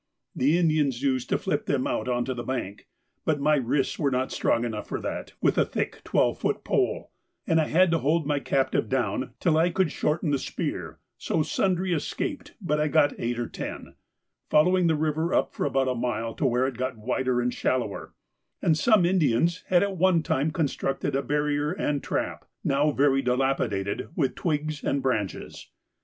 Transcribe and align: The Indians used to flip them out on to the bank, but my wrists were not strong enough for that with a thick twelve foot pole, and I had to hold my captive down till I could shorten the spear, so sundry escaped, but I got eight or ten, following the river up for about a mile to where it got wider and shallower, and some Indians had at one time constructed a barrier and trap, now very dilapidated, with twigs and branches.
The 0.35 0.57
Indians 0.57 1.03
used 1.03 1.29
to 1.29 1.37
flip 1.37 1.67
them 1.67 1.85
out 1.85 2.09
on 2.09 2.25
to 2.25 2.33
the 2.33 2.41
bank, 2.43 2.87
but 3.23 3.39
my 3.39 3.57
wrists 3.57 3.99
were 3.99 4.09
not 4.09 4.31
strong 4.31 4.65
enough 4.65 4.87
for 4.87 4.99
that 4.99 5.33
with 5.41 5.59
a 5.59 5.63
thick 5.63 6.01
twelve 6.03 6.39
foot 6.39 6.63
pole, 6.63 7.11
and 7.45 7.61
I 7.61 7.67
had 7.67 7.91
to 7.91 7.99
hold 7.99 8.25
my 8.25 8.39
captive 8.39 8.89
down 8.89 9.35
till 9.39 9.59
I 9.59 9.69
could 9.69 9.91
shorten 9.91 10.31
the 10.31 10.39
spear, 10.39 10.97
so 11.19 11.43
sundry 11.43 11.93
escaped, 11.93 12.55
but 12.59 12.79
I 12.79 12.87
got 12.87 13.13
eight 13.19 13.37
or 13.37 13.45
ten, 13.45 13.93
following 14.49 14.87
the 14.87 14.95
river 14.95 15.35
up 15.35 15.53
for 15.53 15.67
about 15.67 15.87
a 15.87 15.93
mile 15.93 16.33
to 16.33 16.47
where 16.47 16.65
it 16.65 16.77
got 16.77 16.97
wider 16.97 17.39
and 17.39 17.53
shallower, 17.53 18.15
and 18.59 18.75
some 18.75 19.05
Indians 19.05 19.63
had 19.67 19.83
at 19.83 19.97
one 19.97 20.23
time 20.23 20.49
constructed 20.49 21.15
a 21.15 21.21
barrier 21.21 21.71
and 21.73 22.01
trap, 22.01 22.45
now 22.63 22.89
very 22.89 23.21
dilapidated, 23.21 24.09
with 24.15 24.33
twigs 24.33 24.83
and 24.83 25.03
branches. 25.03 25.67